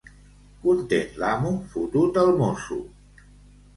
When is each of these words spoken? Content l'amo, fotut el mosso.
Content 0.63 1.11
l'amo, 1.23 1.53
fotut 1.75 2.19
el 2.23 2.33
mosso. 2.43 2.79